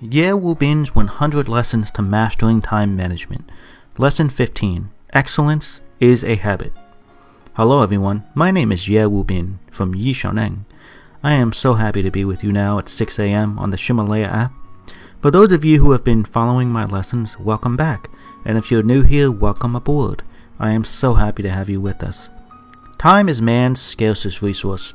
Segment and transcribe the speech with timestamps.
[0.00, 3.50] Ye Wu Bin's 100 Lessons to Mastering Time Management.
[3.98, 6.72] Lesson 15 Excellence is a Habit.
[7.54, 8.22] Hello, everyone.
[8.32, 10.66] My name is Ye Wu Bin from Yi Xiaoneng.
[11.24, 13.58] I am so happy to be with you now at 6 a.m.
[13.58, 14.52] on the Ximalaya app.
[15.20, 18.08] For those of you who have been following my lessons, welcome back.
[18.44, 20.22] And if you're new here, welcome aboard.
[20.60, 22.30] I am so happy to have you with us.
[22.98, 24.94] Time is man's scarcest resource.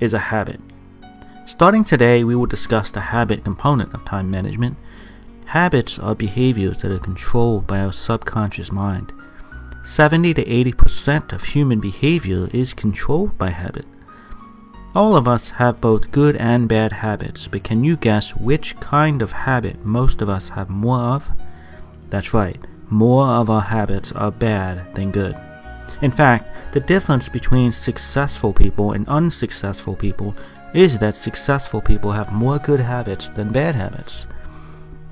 [0.00, 0.60] is a habit.
[1.46, 4.76] Starting today, we will discuss the habit component of time management.
[5.46, 9.12] Habits are behaviors that are controlled by our subconscious mind.
[9.82, 13.86] 70 to 80% of human behavior is controlled by habit.
[14.94, 19.22] All of us have both good and bad habits, but can you guess which kind
[19.22, 21.30] of habit most of us have more of?
[22.10, 25.36] That's right, more of our habits are bad than good.
[26.02, 30.34] In fact, the difference between successful people and unsuccessful people
[30.72, 34.26] is that successful people have more good habits than bad habits.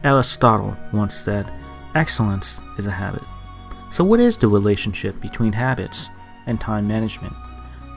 [0.04, 1.52] Aristotle once said,
[1.94, 3.22] Excellence is a habit.
[3.90, 6.08] So, what is the relationship between habits
[6.46, 7.34] and time management?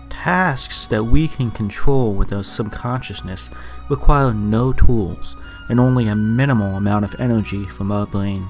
[0.10, 3.50] Tasks that we can control with our subconsciousness
[3.90, 5.36] require no tools
[5.70, 8.48] and only a minimal amount of energy from our brain.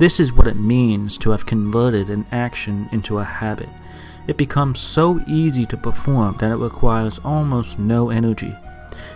[0.00, 3.68] This is what it means to have converted an action into a habit.
[4.26, 8.56] It becomes so easy to perform that it requires almost no energy.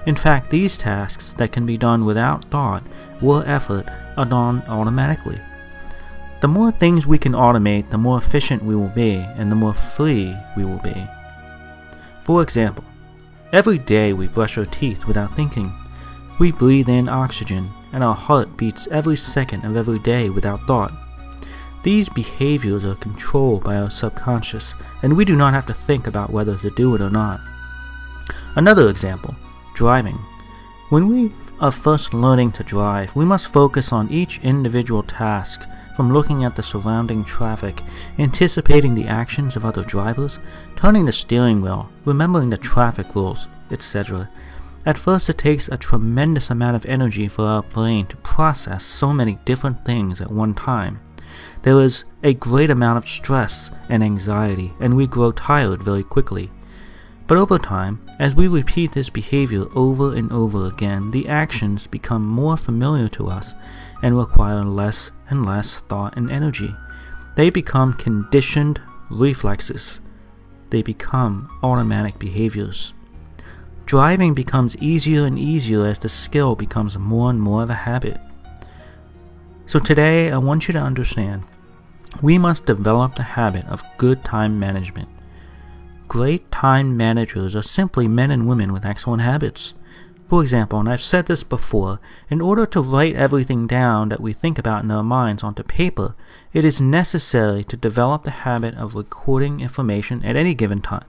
[0.05, 2.83] In fact, these tasks that can be done without thought
[3.23, 3.87] or effort
[4.19, 5.39] are done automatically.
[6.43, 9.73] The more things we can automate, the more efficient we will be and the more
[9.73, 11.09] free we will be.
[12.25, 12.85] For example,
[13.55, 15.73] every day we brush our teeth without thinking.
[16.39, 20.93] We breathe in oxygen and our heart beats every second of every day without thought.
[21.85, 26.31] These behaviors are controlled by our subconscious, and we do not have to think about
[26.31, 27.41] whether to do it or not.
[28.57, 29.35] Another example
[29.75, 30.19] driving.
[30.89, 35.63] When we are first learning to drive, we must focus on each individual task
[35.95, 37.81] from looking at the surrounding traffic,
[38.19, 40.39] anticipating the actions of other drivers,
[40.75, 44.29] turning the steering wheel, remembering the traffic rules, etc.
[44.87, 49.15] At first, it takes a tremendous amount of energy for our brain to process so
[49.15, 51.01] many different things at one time.
[51.63, 56.51] There is a great amount of stress and anxiety, and we grow tired very quickly.
[57.27, 62.27] But over time, as we repeat this behavior over and over again, the actions become
[62.27, 63.55] more familiar to us
[64.03, 66.77] and require less and less thought and energy.
[67.37, 68.81] They become conditioned
[69.11, 70.01] reflexes.
[70.69, 72.93] They become automatic behaviors.
[73.95, 78.21] Driving becomes easier and easier as the skill becomes more and more of a habit.
[79.67, 81.47] So today, I want you to understand
[82.21, 85.09] we must develop the habit of good time management.
[86.09, 89.75] Great time managers are simply men and women with excellent habits.
[90.27, 94.33] For example, and I've said this before, in order to write everything down that we
[94.33, 96.17] think about in our minds onto paper,
[96.53, 101.05] it is necessary to develop the habit of recording information at any given time.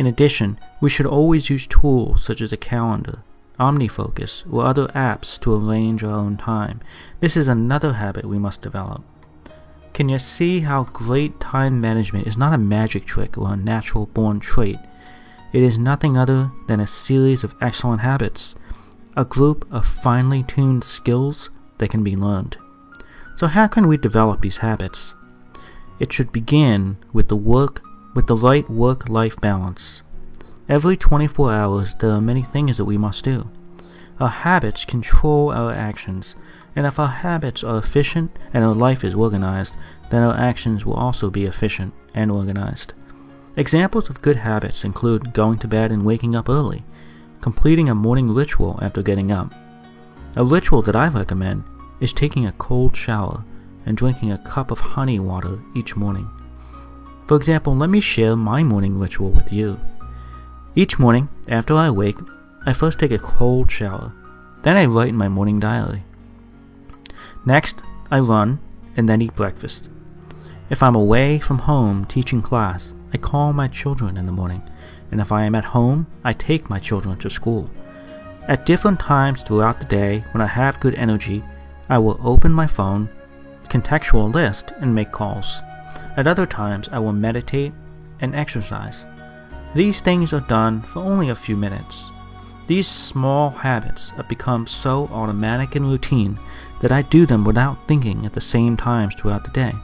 [0.00, 3.22] In addition, we should always use tools such as a calendar,
[3.58, 6.80] OmniFocus, or other apps to arrange our own time.
[7.20, 9.02] This is another habit we must develop.
[9.92, 14.06] Can you see how great time management is not a magic trick or a natural
[14.06, 14.78] born trait?
[15.52, 18.54] It is nothing other than a series of excellent habits,
[19.18, 22.56] a group of finely tuned skills that can be learned.
[23.36, 25.14] So, how can we develop these habits?
[25.98, 27.82] It should begin with the work
[28.14, 30.02] with the right work life balance.
[30.68, 33.50] Every 24 hours, there are many things that we must do.
[34.18, 36.34] Our habits control our actions,
[36.76, 39.74] and if our habits are efficient and our life is organized,
[40.10, 42.92] then our actions will also be efficient and organized.
[43.56, 46.84] Examples of good habits include going to bed and waking up early,
[47.40, 49.52] completing a morning ritual after getting up.
[50.36, 51.64] A ritual that I recommend
[52.00, 53.44] is taking a cold shower
[53.86, 56.30] and drinking a cup of honey water each morning.
[57.30, 59.78] For example, let me share my morning ritual with you.
[60.74, 62.16] Each morning, after I wake,
[62.66, 64.12] I first take a cold shower.
[64.62, 66.02] Then I write in my morning diary.
[67.46, 68.58] Next, I run
[68.96, 69.90] and then eat breakfast.
[70.70, 74.68] If I'm away from home teaching class, I call my children in the morning,
[75.12, 77.70] and if I am at home, I take my children to school.
[78.48, 81.44] At different times throughout the day, when I have good energy,
[81.88, 83.08] I will open my phone,
[83.68, 85.62] contextual list, and make calls.
[86.16, 87.72] At other times, I will meditate
[88.20, 89.06] and exercise.
[89.74, 92.10] These things are done for only a few minutes.
[92.66, 96.38] These small habits have become so automatic and routine
[96.80, 99.74] that I do them without thinking at the same times throughout the day.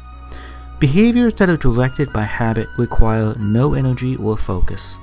[0.78, 4.98] Behaviors that are directed by habit require no energy or focus.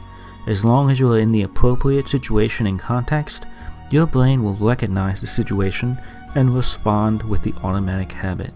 [0.45, 3.45] As long as you are in the appropriate situation and context,
[3.89, 5.97] your brain will recognize the situation
[6.35, 8.53] and respond with the automatic habit.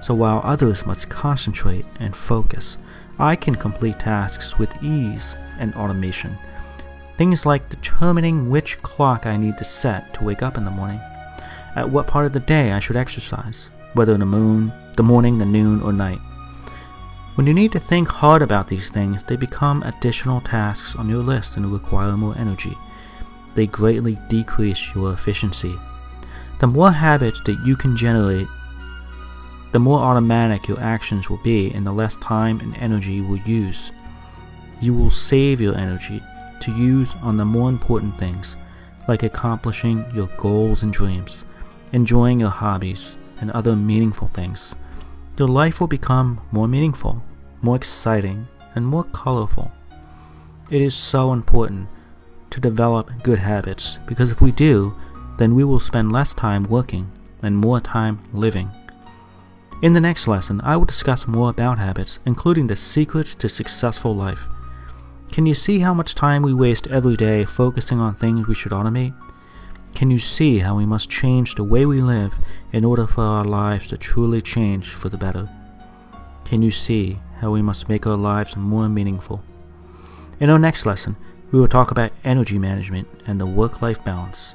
[0.00, 2.78] So while others must concentrate and focus,
[3.18, 6.38] I can complete tasks with ease and automation.
[7.16, 11.00] Things like determining which clock I need to set to wake up in the morning,
[11.74, 15.38] at what part of the day I should exercise, whether in the moon, the morning,
[15.38, 16.20] the noon, or night.
[17.34, 21.22] When you need to think hard about these things, they become additional tasks on your
[21.22, 22.76] list and require more energy.
[23.54, 25.76] They greatly decrease your efficiency.
[26.60, 28.48] The more habits that you can generate,
[29.72, 33.38] the more automatic your actions will be and the less time and energy you will
[33.38, 33.92] use.
[34.80, 36.22] You will save your energy
[36.60, 38.56] to use on the more important things,
[39.08, 41.44] like accomplishing your goals and dreams,
[41.92, 44.74] enjoying your hobbies, and other meaningful things.
[45.36, 47.22] Your life will become more meaningful
[47.62, 49.72] more exciting, and more colorful.
[50.70, 51.88] It is so important
[52.50, 54.94] to develop good habits because if we do,
[55.38, 57.10] then we will spend less time working
[57.42, 58.70] and more time living.
[59.80, 64.14] In the next lesson, I will discuss more about habits, including the secrets to successful
[64.14, 64.48] life.
[65.30, 68.72] Can you see how much time we waste every day focusing on things we should
[68.72, 69.14] automate?
[69.94, 72.34] Can you see how we must change the way we live
[72.72, 75.48] in order for our lives to truly change for the better?
[76.44, 79.42] Can you see how we must make our lives more meaningful.
[80.40, 81.16] In our next lesson,
[81.50, 84.54] we will talk about energy management and the work life balance.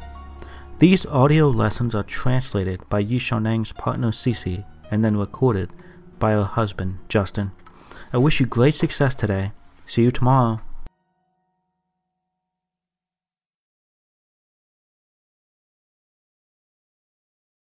[0.80, 5.72] These audio lessons are translated by Yi Xiaoneng's partner Cece and then recorded
[6.19, 7.51] by her husband Justin.
[8.13, 9.51] I wish you great success today.
[9.88, 10.62] See you tomorrow.